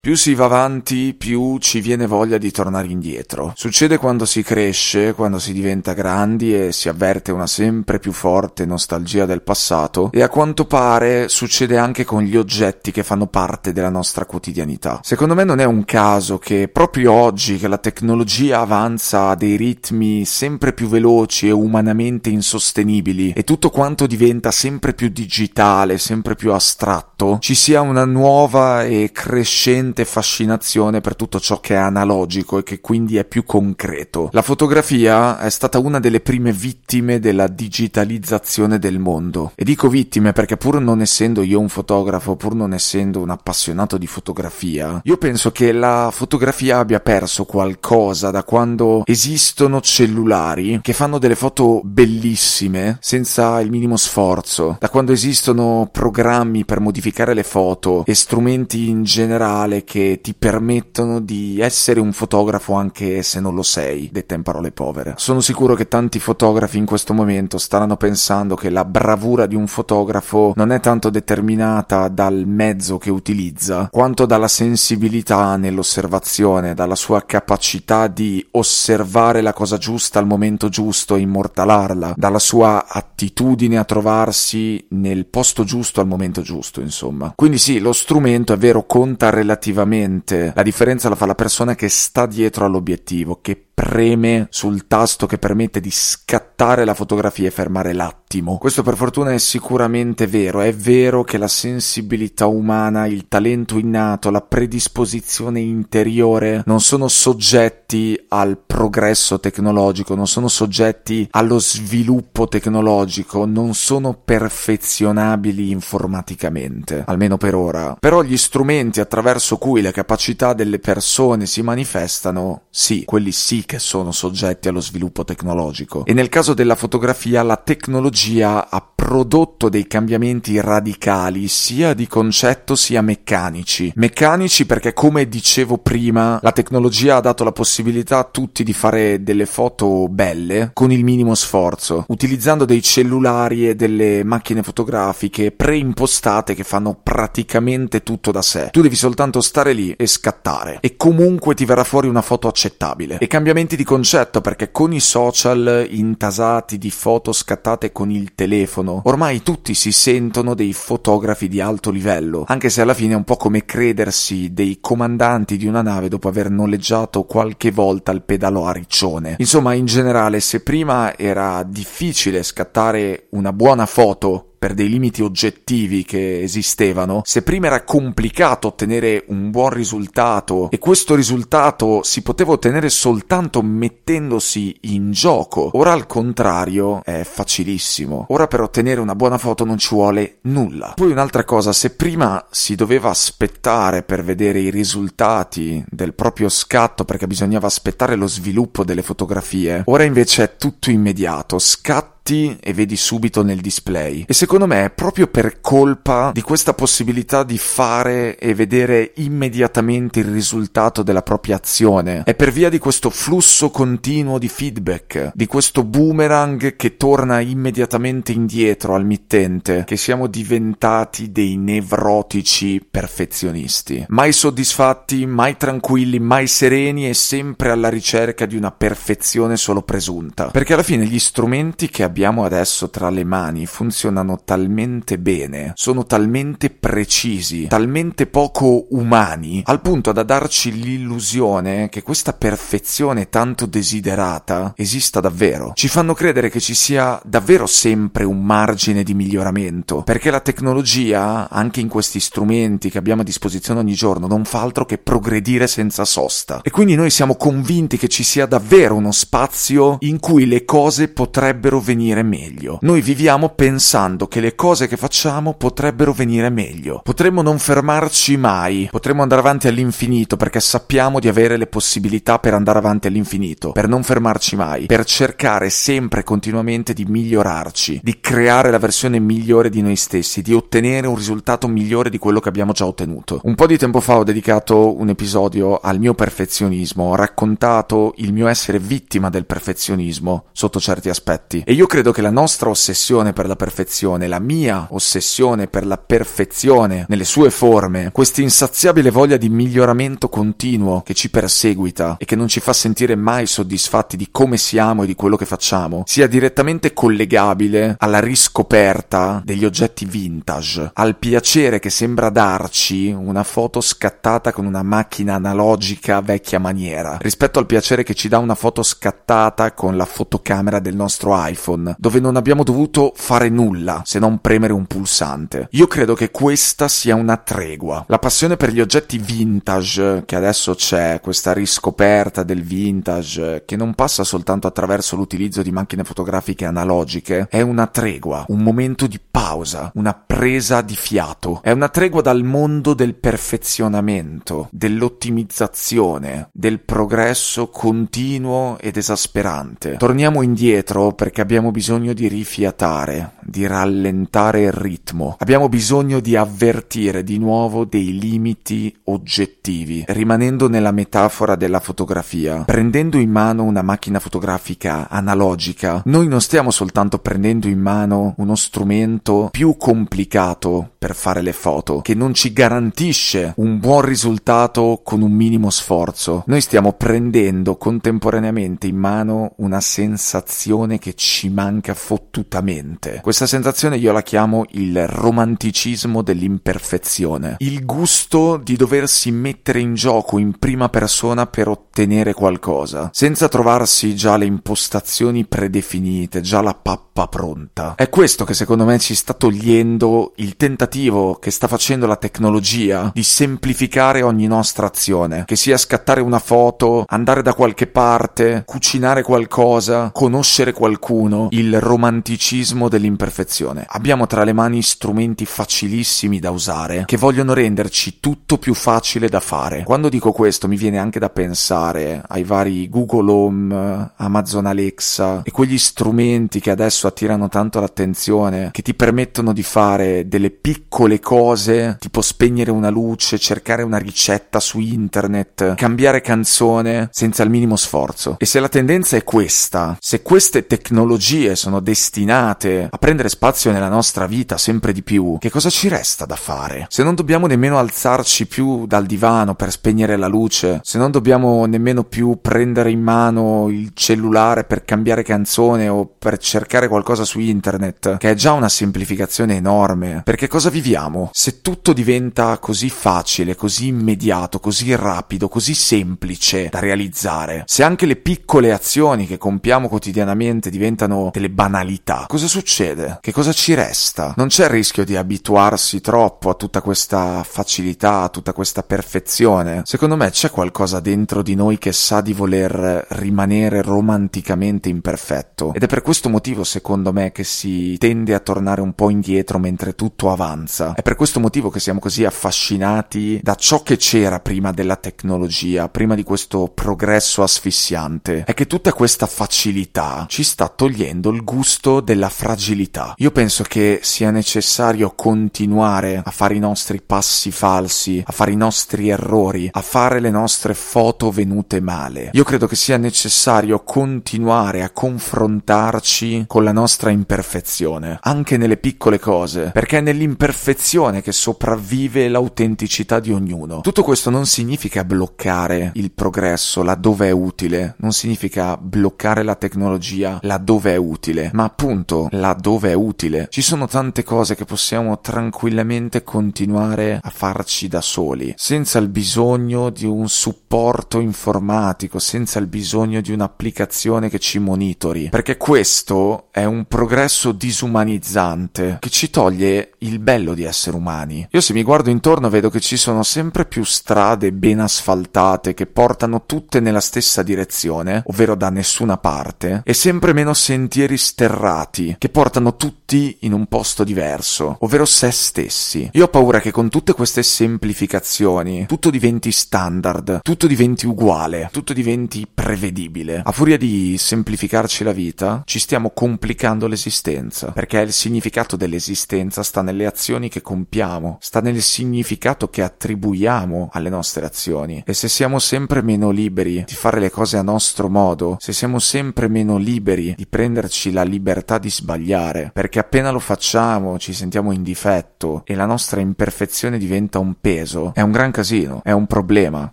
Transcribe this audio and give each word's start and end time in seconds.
Più 0.00 0.14
si 0.14 0.34
va 0.34 0.44
avanti, 0.44 1.12
più 1.12 1.58
ci 1.58 1.80
viene 1.80 2.06
voglia 2.06 2.38
di 2.38 2.52
tornare 2.52 2.86
indietro. 2.86 3.52
Succede 3.56 3.96
quando 3.96 4.26
si 4.26 4.44
cresce, 4.44 5.12
quando 5.12 5.40
si 5.40 5.52
diventa 5.52 5.92
grandi 5.92 6.54
e 6.54 6.70
si 6.70 6.88
avverte 6.88 7.32
una 7.32 7.48
sempre 7.48 7.98
più 7.98 8.12
forte 8.12 8.64
nostalgia 8.64 9.26
del 9.26 9.42
passato 9.42 10.10
e 10.12 10.22
a 10.22 10.28
quanto 10.28 10.66
pare 10.66 11.28
succede 11.28 11.78
anche 11.78 12.04
con 12.04 12.22
gli 12.22 12.36
oggetti 12.36 12.92
che 12.92 13.02
fanno 13.02 13.26
parte 13.26 13.72
della 13.72 13.90
nostra 13.90 14.24
quotidianità. 14.24 15.00
Secondo 15.02 15.34
me 15.34 15.42
non 15.42 15.58
è 15.58 15.64
un 15.64 15.84
caso 15.84 16.38
che 16.38 16.68
proprio 16.68 17.10
oggi 17.10 17.58
che 17.58 17.66
la 17.66 17.78
tecnologia 17.78 18.60
avanza 18.60 19.30
a 19.30 19.34
dei 19.34 19.56
ritmi 19.56 20.24
sempre 20.24 20.74
più 20.74 20.86
veloci 20.86 21.48
e 21.48 21.50
umanamente 21.50 22.30
insostenibili 22.30 23.32
e 23.32 23.42
tutto 23.42 23.68
quanto 23.70 24.06
diventa 24.06 24.52
sempre 24.52 24.94
più 24.94 25.08
digitale, 25.08 25.98
sempre 25.98 26.36
più 26.36 26.52
astratto, 26.52 27.38
ci 27.40 27.56
sia 27.56 27.80
una 27.80 28.04
nuova 28.04 28.84
e 28.84 29.10
crescente 29.12 29.86
fascinazione 30.04 31.00
per 31.00 31.16
tutto 31.16 31.40
ciò 31.40 31.60
che 31.60 31.74
è 31.74 31.78
analogico 31.78 32.58
e 32.58 32.62
che 32.62 32.80
quindi 32.80 33.16
è 33.16 33.24
più 33.24 33.44
concreto. 33.44 34.28
La 34.32 34.42
fotografia 34.42 35.38
è 35.38 35.50
stata 35.50 35.78
una 35.78 36.00
delle 36.00 36.20
prime 36.20 36.52
vittime 36.52 37.18
della 37.18 37.48
digitalizzazione 37.48 38.78
del 38.78 38.98
mondo. 38.98 39.52
E 39.54 39.64
dico 39.64 39.88
vittime 39.88 40.32
perché 40.32 40.56
pur 40.56 40.80
non 40.80 41.00
essendo 41.00 41.42
io 41.42 41.60
un 41.60 41.68
fotografo, 41.68 42.36
pur 42.36 42.54
non 42.54 42.72
essendo 42.72 43.20
un 43.20 43.30
appassionato 43.30 43.98
di 43.98 44.06
fotografia, 44.06 45.00
io 45.04 45.16
penso 45.16 45.52
che 45.52 45.72
la 45.72 46.10
fotografia 46.12 46.78
abbia 46.78 47.00
perso 47.00 47.44
qualcosa 47.44 48.30
da 48.30 48.44
quando 48.44 49.02
esistono 49.04 49.80
cellulari 49.80 50.80
che 50.82 50.92
fanno 50.92 51.18
delle 51.18 51.34
foto 51.34 51.80
bellissime 51.84 52.98
senza 53.00 53.60
il 53.60 53.70
minimo 53.70 53.96
sforzo, 53.96 54.76
da 54.78 54.88
quando 54.88 55.12
esistono 55.12 55.88
programmi 55.90 56.64
per 56.64 56.80
modificare 56.80 57.34
le 57.34 57.42
foto 57.42 58.04
e 58.06 58.14
strumenti 58.14 58.88
in 58.88 59.04
generale 59.04 59.77
che 59.84 60.20
ti 60.22 60.34
permettono 60.34 61.20
di 61.20 61.60
essere 61.60 62.00
un 62.00 62.12
fotografo 62.12 62.74
anche 62.74 63.22
se 63.22 63.40
non 63.40 63.54
lo 63.54 63.62
sei, 63.62 64.08
detta 64.12 64.34
in 64.34 64.42
parole 64.42 64.72
povere. 64.72 65.14
Sono 65.16 65.40
sicuro 65.40 65.74
che 65.74 65.88
tanti 65.88 66.18
fotografi 66.18 66.78
in 66.78 66.86
questo 66.86 67.14
momento 67.14 67.58
staranno 67.58 67.96
pensando 67.96 68.54
che 68.54 68.70
la 68.70 68.84
bravura 68.84 69.46
di 69.46 69.54
un 69.54 69.66
fotografo 69.66 70.52
non 70.56 70.72
è 70.72 70.80
tanto 70.80 71.10
determinata 71.10 72.08
dal 72.08 72.44
mezzo 72.46 72.98
che 72.98 73.10
utilizza, 73.10 73.88
quanto 73.90 74.26
dalla 74.26 74.48
sensibilità 74.48 75.56
nell'osservazione, 75.56 76.74
dalla 76.74 76.94
sua 76.94 77.22
capacità 77.22 78.06
di 78.06 78.46
osservare 78.52 79.40
la 79.40 79.52
cosa 79.52 79.78
giusta 79.78 80.18
al 80.18 80.26
momento 80.26 80.68
giusto 80.68 81.16
e 81.16 81.20
immortalarla, 81.20 82.14
dalla 82.16 82.38
sua 82.38 82.86
attitudine 82.88 83.78
a 83.78 83.84
trovarsi 83.84 84.84
nel 84.90 85.26
posto 85.26 85.64
giusto 85.64 86.00
al 86.00 86.06
momento 86.06 86.42
giusto, 86.42 86.80
insomma. 86.80 87.32
Quindi 87.34 87.58
sì, 87.58 87.78
lo 87.78 87.92
strumento 87.92 88.52
è 88.52 88.56
vero 88.56 88.84
conta 88.86 89.30
relativamente, 89.30 89.66
la 89.72 90.62
differenza 90.62 91.08
la 91.08 91.14
fa 91.14 91.26
la 91.26 91.34
persona 91.34 91.74
che 91.74 91.88
sta 91.88 92.26
dietro 92.26 92.64
all'obiettivo, 92.64 93.40
che 93.40 93.68
preme 93.78 94.48
sul 94.50 94.88
tasto 94.88 95.26
che 95.26 95.38
permette 95.38 95.78
di 95.78 95.92
scattare 95.92 96.84
la 96.84 96.94
fotografia 96.94 97.46
e 97.46 97.52
fermare 97.52 97.92
l'attimo. 97.92 98.58
Questo 98.58 98.82
per 98.82 98.96
fortuna 98.96 99.32
è 99.32 99.38
sicuramente 99.38 100.26
vero, 100.26 100.62
è 100.62 100.74
vero 100.74 101.22
che 101.22 101.38
la 101.38 101.46
sensibilità 101.46 102.46
umana, 102.46 103.06
il 103.06 103.28
talento 103.28 103.78
innato, 103.78 104.30
la 104.30 104.40
predisposizione 104.40 105.60
interiore 105.60 106.64
non 106.66 106.80
sono 106.80 107.06
soggetti 107.06 108.20
al 108.30 108.58
progresso 108.58 109.38
tecnologico, 109.38 110.16
non 110.16 110.26
sono 110.26 110.48
soggetti 110.48 111.28
allo 111.30 111.60
sviluppo 111.60 112.48
tecnologico, 112.48 113.46
non 113.46 113.74
sono 113.74 114.12
perfezionabili 114.12 115.70
informaticamente, 115.70 117.04
almeno 117.06 117.36
per 117.36 117.54
ora. 117.54 117.96
Però 118.00 118.22
gli 118.22 118.36
strumenti 118.36 118.98
attraverso 118.98 119.56
cui 119.58 119.82
le 119.82 119.92
capacità 119.92 120.52
delle 120.54 120.78
persone 120.78 121.46
si 121.46 121.62
manifestano, 121.62 122.62
sì, 122.70 123.04
quelli 123.04 123.32
sì 123.32 123.64
che 123.66 123.78
sono 123.78 124.12
soggetti 124.12 124.68
allo 124.68 124.80
sviluppo 124.80 125.24
tecnologico. 125.24 126.04
E 126.04 126.12
nel 126.12 126.28
caso 126.28 126.54
della 126.54 126.76
fotografia 126.76 127.42
la 127.42 127.56
tecnologia 127.56 128.70
ha 128.70 128.80
prodotto 128.94 129.68
dei 129.68 129.86
cambiamenti 129.86 130.60
radicali 130.60 131.48
sia 131.48 131.94
di 131.94 132.06
concetto 132.06 132.74
sia 132.74 133.02
meccanici. 133.02 133.92
Meccanici 133.96 134.66
perché 134.66 134.92
come 134.92 135.28
dicevo 135.28 135.78
prima 135.78 136.38
la 136.42 136.52
tecnologia 136.52 137.16
ha 137.16 137.20
dato 137.20 137.44
la 137.44 137.52
possibilità 137.52 138.18
a 138.18 138.24
tutti 138.24 138.64
di 138.64 138.72
fare 138.72 139.22
delle 139.22 139.46
foto 139.46 140.08
belle 140.08 140.70
con 140.72 140.92
il 140.92 141.04
minimo 141.04 141.34
sforzo, 141.34 142.04
utilizzando 142.08 142.64
dei 142.64 142.82
cellulari 142.82 143.68
e 143.68 143.74
delle 143.74 144.24
macchine 144.24 144.62
fotografiche 144.62 145.52
preimpostate 145.52 146.54
che 146.54 146.64
fanno 146.64 146.98
praticamente 147.02 148.02
tutto 148.02 148.30
da 148.30 148.42
sé. 148.42 148.68
Tu 148.70 148.82
devi 148.82 148.96
soltanto 148.96 149.40
stare 149.48 149.72
lì 149.72 149.92
e 149.92 150.06
scattare 150.06 150.78
e 150.80 150.96
comunque 150.96 151.54
ti 151.54 151.64
verrà 151.64 151.82
fuori 151.82 152.06
una 152.06 152.20
foto 152.20 152.48
accettabile. 152.48 153.16
E 153.18 153.26
cambiamenti 153.26 153.76
di 153.76 153.84
concetto 153.84 154.42
perché 154.42 154.70
con 154.70 154.92
i 154.92 155.00
social 155.00 155.86
intasati 155.88 156.76
di 156.76 156.90
foto 156.90 157.32
scattate 157.32 157.90
con 157.90 158.10
il 158.10 158.34
telefono, 158.34 159.00
ormai 159.04 159.42
tutti 159.42 159.72
si 159.72 159.90
sentono 159.90 160.54
dei 160.54 160.74
fotografi 160.74 161.48
di 161.48 161.60
alto 161.60 161.90
livello, 161.90 162.44
anche 162.46 162.68
se 162.68 162.82
alla 162.82 162.94
fine 162.94 163.14
è 163.14 163.16
un 163.16 163.24
po' 163.24 163.36
come 163.36 163.64
credersi 163.64 164.52
dei 164.52 164.78
comandanti 164.80 165.56
di 165.56 165.66
una 165.66 165.82
nave 165.82 166.08
dopo 166.08 166.28
aver 166.28 166.50
noleggiato 166.50 167.24
qualche 167.24 167.70
volta 167.70 168.12
il 168.12 168.22
pedalo 168.22 168.66
a 168.66 168.72
riccione. 168.72 169.36
Insomma, 169.38 169.72
in 169.72 169.86
generale, 169.86 170.40
se 170.40 170.60
prima 170.60 171.16
era 171.16 171.62
difficile 171.62 172.42
scattare 172.42 173.28
una 173.30 173.52
buona 173.52 173.86
foto 173.86 174.52
per 174.58 174.74
dei 174.74 174.88
limiti 174.88 175.22
oggettivi 175.22 176.04
che 176.04 176.42
esistevano, 176.42 177.22
se 177.24 177.42
prima 177.42 177.66
era 177.66 177.84
complicato 177.84 178.68
ottenere 178.68 179.24
un 179.28 179.50
buon 179.50 179.70
risultato 179.70 180.68
e 180.70 180.78
questo 180.78 181.14
risultato 181.14 182.02
si 182.02 182.22
poteva 182.22 182.52
ottenere 182.52 182.88
soltanto 182.88 183.62
mettendosi 183.62 184.76
in 184.82 185.12
gioco, 185.12 185.70
ora 185.74 185.92
al 185.92 186.06
contrario 186.06 187.02
è 187.04 187.22
facilissimo. 187.22 188.26
Ora 188.30 188.46
per 188.46 188.60
ottenere 188.60 189.00
una 189.00 189.14
buona 189.14 189.38
foto 189.38 189.64
non 189.64 189.78
ci 189.78 189.94
vuole 189.94 190.38
nulla. 190.42 190.94
Poi 190.96 191.10
un'altra 191.10 191.44
cosa, 191.44 191.72
se 191.72 191.90
prima 191.90 192.44
si 192.50 192.74
doveva 192.74 193.10
aspettare 193.10 194.02
per 194.02 194.24
vedere 194.24 194.58
i 194.58 194.70
risultati 194.70 195.84
del 195.88 196.14
proprio 196.14 196.48
scatto 196.48 197.04
perché 197.04 197.26
bisognava 197.26 197.66
aspettare 197.66 198.16
lo 198.16 198.26
sviluppo 198.26 198.84
delle 198.84 199.02
fotografie, 199.02 199.82
ora 199.86 200.04
invece 200.04 200.42
è 200.42 200.56
tutto 200.56 200.90
immediato, 200.90 201.58
scatto 201.58 202.17
e 202.60 202.72
vedi 202.74 202.96
subito 202.96 203.42
nel 203.42 203.60
display. 203.60 204.24
E 204.26 204.34
secondo 204.34 204.66
me 204.66 204.84
è 204.84 204.90
proprio 204.90 205.26
per 205.28 205.60
colpa 205.60 206.30
di 206.32 206.42
questa 206.42 206.74
possibilità 206.74 207.42
di 207.42 207.56
fare 207.56 208.36
e 208.36 208.54
vedere 208.54 209.12
immediatamente 209.16 210.20
il 210.20 210.26
risultato 210.26 211.02
della 211.02 211.22
propria 211.22 211.56
azione. 211.56 212.22
È 212.24 212.34
per 212.34 212.52
via 212.52 212.68
di 212.68 212.78
questo 212.78 213.10
flusso 213.10 213.70
continuo 213.70 214.38
di 214.38 214.48
feedback, 214.48 215.32
di 215.34 215.46
questo 215.46 215.84
boomerang 215.84 216.76
che 216.76 216.96
torna 216.96 217.40
immediatamente 217.40 218.32
indietro 218.32 218.94
al 218.94 219.06
mittente, 219.06 219.84
che 219.86 219.96
siamo 219.96 220.26
diventati 220.26 221.32
dei 221.32 221.56
nevrotici 221.56 222.84
perfezionisti. 222.88 224.04
Mai 224.08 224.32
soddisfatti, 224.32 225.24
mai 225.24 225.56
tranquilli, 225.56 226.18
mai 226.18 226.46
sereni 226.46 227.08
e 227.08 227.14
sempre 227.14 227.70
alla 227.70 227.88
ricerca 227.88 228.44
di 228.46 228.56
una 228.56 228.70
perfezione 228.70 229.56
solo 229.56 229.82
presunta. 229.82 230.48
Perché 230.48 230.74
alla 230.74 230.82
fine 230.82 231.06
gli 231.06 231.18
strumenti 231.18 231.88
che 231.88 232.02
abbiamo 232.02 232.17
abbiamo 232.18 232.42
adesso 232.42 232.90
tra 232.90 233.10
le 233.10 233.22
mani 233.22 233.64
funzionano 233.64 234.40
talmente 234.44 235.20
bene, 235.20 235.70
sono 235.76 236.04
talmente 236.04 236.68
precisi, 236.68 237.68
talmente 237.68 238.26
poco 238.26 238.86
umani, 238.90 239.62
al 239.64 239.80
punto 239.80 240.10
da 240.10 240.24
darci 240.24 240.72
l'illusione 240.72 241.88
che 241.88 242.02
questa 242.02 242.32
perfezione 242.32 243.28
tanto 243.28 243.66
desiderata 243.66 244.72
esista 244.74 245.20
davvero. 245.20 245.70
Ci 245.74 245.86
fanno 245.86 246.12
credere 246.12 246.50
che 246.50 246.58
ci 246.58 246.74
sia 246.74 247.20
davvero 247.24 247.66
sempre 247.66 248.24
un 248.24 248.42
margine 248.42 249.04
di 249.04 249.14
miglioramento, 249.14 250.02
perché 250.02 250.32
la 250.32 250.40
tecnologia, 250.40 251.48
anche 251.48 251.78
in 251.78 251.86
questi 251.86 252.18
strumenti 252.18 252.90
che 252.90 252.98
abbiamo 252.98 253.20
a 253.20 253.24
disposizione 253.24 253.78
ogni 253.78 253.94
giorno, 253.94 254.26
non 254.26 254.44
fa 254.44 254.60
altro 254.60 254.84
che 254.84 254.98
progredire 254.98 255.68
senza 255.68 256.04
sosta. 256.04 256.62
E 256.64 256.70
quindi 256.70 256.96
noi 256.96 257.10
siamo 257.10 257.36
convinti 257.36 257.96
che 257.96 258.08
ci 258.08 258.24
sia 258.24 258.46
davvero 258.46 258.96
uno 258.96 259.12
spazio 259.12 259.98
in 260.00 260.18
cui 260.18 260.46
le 260.46 260.64
cose 260.64 261.06
potrebbero 261.06 261.78
venire 261.78 262.06
venire 262.08 262.22
meglio. 262.22 262.78
Noi 262.82 263.00
viviamo 263.00 263.50
pensando 263.50 264.28
che 264.28 264.40
le 264.40 264.54
cose 264.54 264.88
che 264.88 264.96
facciamo 264.96 265.54
potrebbero 265.54 266.12
venire 266.12 266.48
meglio. 266.48 267.00
Potremmo 267.02 267.42
non 267.42 267.58
fermarci 267.58 268.36
mai, 268.36 268.88
potremmo 268.90 269.22
andare 269.22 269.40
avanti 269.40 269.68
all'infinito 269.68 270.36
perché 270.36 270.60
sappiamo 270.60 271.20
di 271.20 271.28
avere 271.28 271.56
le 271.56 271.66
possibilità 271.66 272.38
per 272.38 272.54
andare 272.54 272.78
avanti 272.78 273.06
all'infinito, 273.06 273.72
per 273.72 273.88
non 273.88 274.02
fermarci 274.02 274.56
mai, 274.56 274.86
per 274.86 275.04
cercare 275.04 275.70
sempre 275.70 276.20
e 276.20 276.24
continuamente 276.24 276.92
di 276.92 277.04
migliorarci, 277.04 278.00
di 278.02 278.20
creare 278.20 278.70
la 278.70 278.78
versione 278.78 279.18
migliore 279.18 279.68
di 279.68 279.82
noi 279.82 279.96
stessi, 279.96 280.42
di 280.42 280.54
ottenere 280.54 281.06
un 281.06 281.16
risultato 281.16 281.68
migliore 281.68 282.10
di 282.10 282.18
quello 282.18 282.40
che 282.40 282.48
abbiamo 282.48 282.72
già 282.72 282.86
ottenuto. 282.86 283.40
Un 283.44 283.54
po' 283.54 283.66
di 283.66 283.76
tempo 283.76 284.00
fa 284.00 284.16
ho 284.16 284.24
dedicato 284.24 284.98
un 284.98 285.08
episodio 285.08 285.78
al 285.78 285.98
mio 285.98 286.14
perfezionismo, 286.14 287.10
ho 287.10 287.14
raccontato 287.14 288.14
il 288.16 288.32
mio 288.32 288.46
essere 288.46 288.78
vittima 288.78 289.28
del 289.30 289.44
perfezionismo 289.44 290.44
sotto 290.52 290.80
certi 290.80 291.08
aspetti 291.08 291.62
e 291.66 291.72
io 291.72 291.86
credo 291.86 291.97
che 291.98 292.22
la 292.22 292.30
nostra 292.30 292.68
ossessione 292.68 293.32
per 293.32 293.46
la 293.46 293.56
perfezione, 293.56 294.28
la 294.28 294.38
mia 294.38 294.86
ossessione 294.90 295.66
per 295.66 295.84
la 295.84 295.98
perfezione 295.98 297.04
nelle 297.08 297.24
sue 297.24 297.50
forme, 297.50 298.10
questa 298.12 298.40
insaziabile 298.40 299.10
voglia 299.10 299.36
di 299.36 299.48
miglioramento 299.48 300.28
continuo 300.28 301.02
che 301.02 301.14
ci 301.14 301.30
perseguita 301.30 302.16
e 302.18 302.24
che 302.24 302.36
non 302.36 302.48
ci 302.48 302.60
fa 302.60 302.72
sentire 302.72 303.16
mai 303.16 303.46
soddisfatti 303.46 304.16
di 304.16 304.28
come 304.30 304.56
siamo 304.56 305.02
e 305.02 305.06
di 305.06 305.14
quello 305.14 305.36
che 305.36 305.46
facciamo, 305.46 306.02
sia 306.06 306.26
direttamente 306.26 306.92
collegabile 306.92 307.96
alla 307.98 308.20
riscoperta 308.20 309.42
degli 309.44 309.64
oggetti 309.64 310.04
vintage, 310.04 310.90
al 310.94 311.16
piacere 311.16 311.78
che 311.78 311.90
sembra 311.90 312.30
darci 312.30 313.10
una 313.10 313.42
foto 313.42 313.80
scattata 313.80 314.52
con 314.52 314.66
una 314.66 314.82
macchina 314.82 315.34
analogica 315.34 316.20
vecchia 316.20 316.58
maniera, 316.58 317.18
rispetto 317.20 317.58
al 317.58 317.66
piacere 317.66 318.02
che 318.02 318.14
ci 318.14 318.28
dà 318.28 318.38
una 318.38 318.54
foto 318.54 318.82
scattata 318.82 319.72
con 319.72 319.96
la 319.96 320.04
fotocamera 320.04 320.78
del 320.78 320.94
nostro 320.94 321.32
iPhone, 321.34 321.77
dove 321.98 322.20
non 322.20 322.36
abbiamo 322.36 322.62
dovuto 322.62 323.12
fare 323.14 323.48
nulla 323.48 324.02
se 324.04 324.18
non 324.18 324.40
premere 324.40 324.72
un 324.72 324.86
pulsante. 324.86 325.68
Io 325.72 325.86
credo 325.86 326.14
che 326.14 326.30
questa 326.30 326.88
sia 326.88 327.14
una 327.14 327.36
tregua. 327.36 328.04
La 328.08 328.18
passione 328.18 328.56
per 328.56 328.72
gli 328.72 328.80
oggetti 328.80 329.18
vintage 329.18 330.22
che 330.24 330.36
adesso 330.36 330.74
c'è, 330.74 331.20
questa 331.20 331.52
riscoperta 331.52 332.42
del 332.42 332.62
vintage 332.62 333.64
che 333.64 333.76
non 333.76 333.94
passa 333.94 334.24
soltanto 334.24 334.66
attraverso 334.66 335.16
l'utilizzo 335.16 335.62
di 335.62 335.72
macchine 335.72 336.04
fotografiche 336.04 336.64
analogiche, 336.64 337.46
è 337.50 337.60
una 337.60 337.86
tregua, 337.86 338.44
un 338.48 338.60
momento 338.60 339.06
di 339.06 339.20
pausa, 339.30 339.90
una 339.94 340.14
presa 340.14 340.80
di 340.80 340.96
fiato. 340.96 341.60
È 341.62 341.70
una 341.70 341.88
tregua 341.88 342.20
dal 342.20 342.42
mondo 342.42 342.94
del 342.94 343.14
perfezionamento, 343.14 344.68
dell'ottimizzazione, 344.70 346.48
del 346.52 346.80
progresso 346.80 347.68
continuo 347.68 348.78
ed 348.78 348.96
esasperante. 348.96 349.96
Torniamo 349.96 350.42
indietro 350.42 351.12
perché 351.12 351.40
abbiamo 351.40 351.67
bisogno 351.70 352.12
di 352.12 352.28
rifiatare, 352.28 353.32
di 353.42 353.66
rallentare 353.66 354.62
il 354.62 354.72
ritmo. 354.72 355.36
Abbiamo 355.38 355.68
bisogno 355.68 356.20
di 356.20 356.36
avvertire 356.36 357.24
di 357.24 357.38
nuovo 357.38 357.84
dei 357.84 358.18
limiti 358.18 358.94
oggettivi, 359.04 360.04
rimanendo 360.08 360.68
nella 360.68 360.92
metafora 360.92 361.56
della 361.56 361.80
fotografia. 361.80 362.64
Prendendo 362.64 363.18
in 363.18 363.30
mano 363.30 363.64
una 363.64 363.82
macchina 363.82 364.18
fotografica 364.18 365.08
analogica, 365.08 366.02
noi 366.06 366.28
non 366.28 366.40
stiamo 366.40 366.70
soltanto 366.70 367.18
prendendo 367.18 367.68
in 367.68 367.80
mano 367.80 368.34
uno 368.38 368.54
strumento 368.54 369.48
più 369.50 369.76
complicato 369.76 370.90
per 370.98 371.14
fare 371.14 371.42
le 371.42 371.52
foto, 371.52 372.00
che 372.00 372.14
non 372.14 372.34
ci 372.34 372.52
garantisce 372.52 373.52
un 373.56 373.78
buon 373.78 374.02
risultato 374.02 375.00
con 375.02 375.22
un 375.22 375.32
minimo 375.32 375.70
sforzo. 375.70 376.42
Noi 376.46 376.60
stiamo 376.60 376.92
prendendo 376.92 377.76
contemporaneamente 377.76 378.86
in 378.86 378.96
mano 378.96 379.52
una 379.56 379.80
sensazione 379.80 380.98
che 380.98 381.14
ci 381.14 381.48
manca 381.58 381.92
fottutamente. 381.92 383.18
Questa 383.20 383.48
sensazione 383.48 383.96
io 383.96 384.12
la 384.12 384.22
chiamo 384.22 384.64
il 384.70 385.08
romanticismo 385.08 386.22
dell'imperfezione, 386.22 387.56
il 387.58 387.84
gusto 387.84 388.58
di 388.58 388.76
doversi 388.76 389.32
mettere 389.32 389.80
in 389.80 389.94
gioco 389.94 390.38
in 390.38 390.56
prima 390.56 390.88
persona 390.88 391.46
per 391.46 391.66
ottenere 391.66 392.32
qualcosa, 392.32 393.10
senza 393.12 393.48
trovarsi 393.48 394.14
già 394.14 394.36
le 394.36 394.44
impostazioni 394.44 395.46
predefinite, 395.46 396.42
già 396.42 396.62
la 396.62 396.74
pappa 396.74 397.26
pronta. 397.26 397.96
È 397.96 398.08
questo 398.08 398.44
che 398.44 398.54
secondo 398.54 398.84
me 398.84 399.00
ci 399.00 399.16
sta 399.16 399.34
togliendo 399.34 400.34
il 400.36 400.56
tentativo 400.56 401.34
che 401.40 401.50
sta 401.50 401.66
facendo 401.66 402.06
la 402.06 402.14
tecnologia 402.16 403.10
di 403.12 403.24
semplificare 403.24 404.22
ogni 404.22 404.46
nostra 404.46 404.86
azione, 404.86 405.42
che 405.44 405.56
sia 405.56 405.76
scattare 405.76 406.20
una 406.20 406.38
foto, 406.38 407.04
andare 407.08 407.42
da 407.42 407.54
qualche 407.54 407.88
parte, 407.88 408.62
cucinare 408.64 409.24
qualcosa, 409.24 410.12
conoscere 410.12 410.72
qualcuno, 410.72 411.47
il 411.50 411.80
romanticismo 411.80 412.88
dell'imperfezione. 412.88 413.84
Abbiamo 413.88 414.26
tra 414.26 414.44
le 414.44 414.52
mani 414.52 414.82
strumenti 414.82 415.44
facilissimi 415.44 416.38
da 416.38 416.50
usare 416.50 417.04
che 417.06 417.16
vogliono 417.16 417.54
renderci 417.54 418.18
tutto 418.20 418.58
più 418.58 418.74
facile 418.74 419.28
da 419.28 419.40
fare. 419.40 419.82
Quando 419.84 420.08
dico 420.08 420.32
questo 420.32 420.68
mi 420.68 420.76
viene 420.76 420.98
anche 420.98 421.18
da 421.18 421.30
pensare 421.30 422.22
ai 422.26 422.44
vari 422.44 422.88
Google 422.88 423.30
Home, 423.30 424.12
Amazon 424.16 424.66
Alexa 424.66 425.42
e 425.44 425.50
quegli 425.50 425.78
strumenti 425.78 426.60
che 426.60 426.70
adesso 426.70 427.06
attirano 427.06 427.48
tanto 427.48 427.80
l'attenzione, 427.80 428.70
che 428.72 428.82
ti 428.82 428.94
permettono 428.94 429.52
di 429.52 429.62
fare 429.62 430.28
delle 430.28 430.50
piccole 430.50 431.20
cose, 431.20 431.96
tipo 431.98 432.20
spegnere 432.20 432.70
una 432.70 432.90
luce, 432.90 433.38
cercare 433.38 433.82
una 433.82 433.98
ricetta 433.98 434.60
su 434.60 434.78
internet, 434.80 435.74
cambiare 435.74 436.20
canzone 436.20 437.08
senza 437.10 437.42
il 437.42 437.50
minimo 437.50 437.76
sforzo. 437.76 438.36
E 438.38 438.46
se 438.46 438.60
la 438.60 438.68
tendenza 438.68 439.16
è 439.16 439.24
questa, 439.24 439.96
se 440.00 440.22
queste 440.22 440.66
tecnologie 440.66 441.37
sono 441.54 441.80
destinate 441.80 442.88
a 442.90 442.98
prendere 442.98 443.28
spazio 443.28 443.70
nella 443.70 443.88
nostra 443.88 444.26
vita 444.26 444.56
sempre 444.58 444.92
di 444.92 445.02
più, 445.02 445.36
che 445.38 445.50
cosa 445.50 445.70
ci 445.70 445.88
resta 445.88 446.24
da 446.24 446.36
fare? 446.36 446.86
Se 446.88 447.02
non 447.02 447.14
dobbiamo 447.14 447.46
nemmeno 447.46 447.78
alzarci 447.78 448.46
più 448.46 448.86
dal 448.86 449.06
divano 449.06 449.54
per 449.54 449.70
spegnere 449.70 450.16
la 450.16 450.26
luce, 450.26 450.80
se 450.82 450.98
non 450.98 451.10
dobbiamo 451.10 451.64
nemmeno 451.66 452.04
più 452.04 452.38
prendere 452.40 452.90
in 452.90 453.00
mano 453.00 453.68
il 453.68 453.90
cellulare 453.94 454.64
per 454.64 454.84
cambiare 454.84 455.22
canzone 455.22 455.88
o 455.88 456.06
per 456.18 456.38
cercare 456.38 456.88
qualcosa 456.88 457.24
su 457.24 457.38
internet, 457.38 458.16
che 458.18 458.30
è 458.30 458.34
già 458.34 458.52
una 458.52 458.68
semplificazione 458.68 459.56
enorme, 459.56 460.22
perché 460.24 460.48
cosa 460.48 460.70
viviamo? 460.70 461.30
Se 461.32 461.60
tutto 461.60 461.92
diventa 461.92 462.58
così 462.58 462.90
facile, 462.90 463.54
così 463.54 463.88
immediato, 463.88 464.60
così 464.60 464.94
rapido, 464.94 465.48
così 465.48 465.74
semplice 465.74 466.68
da 466.70 466.78
realizzare, 466.78 467.64
se 467.66 467.82
anche 467.82 468.06
le 468.06 468.16
piccole 468.16 468.72
azioni 468.72 469.26
che 469.26 469.38
compiamo 469.38 469.88
quotidianamente 469.88 470.70
diventano 470.70 471.27
delle 471.32 471.50
banalità, 471.50 472.24
cosa 472.26 472.46
succede? 472.46 473.18
Che 473.20 473.32
cosa 473.32 473.52
ci 473.52 473.74
resta? 473.74 474.34
Non 474.36 474.48
c'è 474.48 474.64
il 474.64 474.70
rischio 474.70 475.04
di 475.04 475.16
abituarsi 475.16 476.00
troppo 476.00 476.50
a 476.50 476.54
tutta 476.54 476.80
questa 476.80 477.42
facilità, 477.42 478.22
a 478.22 478.28
tutta 478.28 478.52
questa 478.52 478.82
perfezione. 478.82 479.82
Secondo 479.84 480.16
me 480.16 480.30
c'è 480.30 480.50
qualcosa 480.50 481.00
dentro 481.00 481.42
di 481.42 481.54
noi 481.54 481.78
che 481.78 481.92
sa 481.92 482.20
di 482.20 482.32
voler 482.32 483.06
rimanere 483.10 483.82
romanticamente 483.82 484.88
imperfetto. 484.88 485.72
Ed 485.74 485.82
è 485.82 485.86
per 485.86 486.02
questo 486.02 486.28
motivo, 486.28 486.64
secondo 486.64 487.12
me, 487.12 487.32
che 487.32 487.44
si 487.44 487.96
tende 487.98 488.34
a 488.34 488.40
tornare 488.40 488.80
un 488.80 488.94
po' 488.94 489.10
indietro 489.10 489.58
mentre 489.58 489.94
tutto 489.94 490.30
avanza. 490.30 490.94
È 490.94 491.02
per 491.02 491.16
questo 491.16 491.40
motivo 491.40 491.70
che 491.70 491.80
siamo 491.80 492.00
così 492.00 492.24
affascinati 492.24 493.40
da 493.42 493.54
ciò 493.54 493.82
che 493.82 493.96
c'era 493.96 494.40
prima 494.40 494.72
della 494.72 494.96
tecnologia, 494.96 495.88
prima 495.88 496.14
di 496.14 496.22
questo 496.22 496.70
progresso 496.72 497.42
asfissiante. 497.42 498.44
È 498.44 498.54
che 498.54 498.66
tutta 498.66 498.92
questa 498.92 499.26
facilità 499.26 500.26
ci 500.28 500.42
sta 500.42 500.68
togliendo 500.68 501.17
il 501.26 501.44
gusto 501.44 502.00
della 502.00 502.28
fragilità. 502.28 503.14
Io 503.18 503.30
penso 503.30 503.64
che 503.64 504.00
sia 504.02 504.30
necessario 504.30 505.12
continuare 505.14 506.22
a 506.24 506.30
fare 506.30 506.54
i 506.54 506.58
nostri 506.60 507.00
passi 507.04 507.50
falsi, 507.50 508.22
a 508.24 508.32
fare 508.32 508.52
i 508.52 508.56
nostri 508.56 509.08
errori, 509.08 509.68
a 509.72 509.80
fare 509.80 510.20
le 510.20 510.30
nostre 510.30 510.74
foto 510.74 511.30
venute 511.30 511.80
male. 511.80 512.30
Io 512.32 512.44
credo 512.44 512.66
che 512.66 512.76
sia 512.76 512.96
necessario 512.96 513.80
continuare 513.80 514.82
a 514.82 514.90
confrontarci 514.90 516.44
con 516.46 516.64
la 516.64 516.72
nostra 516.72 517.10
imperfezione, 517.10 518.18
anche 518.22 518.56
nelle 518.56 518.76
piccole 518.76 519.18
cose, 519.18 519.70
perché 519.72 519.98
è 519.98 520.00
nell'imperfezione 520.00 521.22
che 521.22 521.32
sopravvive 521.32 522.28
l'autenticità 522.28 523.20
di 523.20 523.32
ognuno. 523.32 523.80
Tutto 523.80 524.02
questo 524.02 524.30
non 524.30 524.46
significa 524.46 525.04
bloccare 525.04 525.90
il 525.94 526.12
progresso 526.12 526.82
laddove 526.82 527.28
è 527.28 527.30
utile, 527.30 527.94
non 527.98 528.12
significa 528.12 528.76
bloccare 528.76 529.42
la 529.42 529.54
tecnologia 529.54 530.38
laddove 530.42 530.92
è 530.92 530.96
utile, 530.96 531.07
ma 531.52 531.64
appunto 531.64 532.28
laddove 532.32 532.90
è 532.90 532.94
utile. 532.94 533.46
Ci 533.50 533.62
sono 533.62 533.86
tante 533.86 534.22
cose 534.22 534.54
che 534.54 534.64
possiamo 534.64 535.20
tranquillamente 535.20 536.22
continuare 536.22 537.18
a 537.22 537.30
farci 537.30 537.88
da 537.88 538.00
soli, 538.00 538.52
senza 538.56 538.98
il 538.98 539.08
bisogno 539.08 539.90
di 539.90 540.04
un 540.04 540.28
supporto 540.28 541.20
informatico, 541.20 542.18
senza 542.18 542.58
il 542.58 542.66
bisogno 542.66 543.20
di 543.20 543.32
un'applicazione 543.32 544.28
che 544.28 544.38
ci 544.38 544.58
monitori, 544.58 545.28
perché 545.30 545.56
questo 545.56 546.48
è 546.50 546.64
un 546.64 546.84
progresso 546.84 547.52
disumanizzante 547.52 548.98
che 549.00 549.10
ci 549.10 549.30
toglie 549.30 549.92
il 549.98 550.18
bello 550.18 550.54
di 550.54 550.64
essere 550.64 550.96
umani. 550.96 551.46
Io 551.50 551.60
se 551.60 551.72
mi 551.72 551.82
guardo 551.82 552.10
intorno 552.10 552.50
vedo 552.50 552.70
che 552.70 552.80
ci 552.80 552.96
sono 552.96 553.22
sempre 553.22 553.64
più 553.64 553.84
strade 553.84 554.52
ben 554.52 554.80
asfaltate 554.80 555.74
che 555.74 555.86
portano 555.86 556.44
tutte 556.44 556.80
nella 556.80 557.00
stessa 557.00 557.42
direzione, 557.42 558.22
ovvero 558.26 558.54
da 558.54 558.68
nessuna 558.70 559.16
parte, 559.16 559.82
e 559.84 559.94
sempre 559.94 560.32
meno 560.32 560.54
sentieri 560.54 560.86
sentieri 560.88 561.18
sterrati 561.18 562.16
che 562.16 562.30
portano 562.30 562.76
tutti 562.76 563.36
in 563.40 563.52
un 563.52 563.66
posto 563.66 564.04
diverso, 564.04 564.78
ovvero 564.80 565.04
se 565.04 565.30
stessi. 565.30 566.08
Io 566.14 566.24
ho 566.24 566.28
paura 566.28 566.60
che 566.60 566.70
con 566.70 566.88
tutte 566.88 567.12
queste 567.12 567.42
semplificazioni 567.42 568.86
tutto 568.86 569.10
diventi 569.10 569.52
standard, 569.52 570.40
tutto 570.40 570.66
diventi 570.66 571.06
uguale, 571.06 571.68
tutto 571.70 571.92
diventi 571.92 572.46
prevedibile. 572.52 573.42
A 573.44 573.52
furia 573.52 573.76
di 573.76 574.16
semplificarci 574.16 575.04
la 575.04 575.12
vita, 575.12 575.62
ci 575.66 575.78
stiamo 575.78 576.10
complicando 576.10 576.86
l'esistenza, 576.86 577.72
perché 577.72 577.98
il 577.98 578.12
significato 578.12 578.76
dell'esistenza 578.76 579.62
sta 579.62 579.82
nelle 579.82 580.06
azioni 580.06 580.48
che 580.48 580.62
compiamo, 580.62 581.36
sta 581.42 581.60
nel 581.60 581.82
significato 581.82 582.70
che 582.70 582.82
attribuiamo 582.82 583.90
alle 583.92 584.08
nostre 584.08 584.46
azioni. 584.46 585.02
E 585.04 585.12
se 585.12 585.28
siamo 585.28 585.58
sempre 585.58 586.00
meno 586.00 586.30
liberi 586.30 586.84
di 586.86 586.94
fare 586.94 587.20
le 587.20 587.30
cose 587.30 587.58
a 587.58 587.62
nostro 587.62 588.08
modo, 588.08 588.56
se 588.58 588.72
siamo 588.72 588.98
sempre 588.98 589.48
meno 589.48 589.76
liberi 589.76 590.34
di 590.34 590.46
prenderci 590.78 591.10
la 591.10 591.24
libertà 591.24 591.78
di 591.78 591.90
sbagliare, 591.90 592.70
perché 592.72 593.00
appena 593.00 593.30
lo 593.30 593.40
facciamo 593.40 594.18
ci 594.18 594.32
sentiamo 594.32 594.72
in 594.72 594.82
difetto 594.82 595.62
e 595.64 595.74
la 595.74 595.86
nostra 595.86 596.20
imperfezione 596.20 596.98
diventa 596.98 597.38
un 597.38 597.54
peso, 597.60 598.12
è 598.14 598.20
un 598.20 598.30
gran 598.30 598.50
casino, 598.50 599.00
è 599.02 599.12
un 599.12 599.26
problema. 599.26 599.90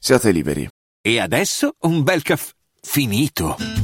Siate 0.00 0.30
liberi. 0.30 0.68
E 1.00 1.20
adesso 1.20 1.74
un 1.80 2.02
bel 2.02 2.22
caffè 2.22 2.52
finito. 2.80 3.83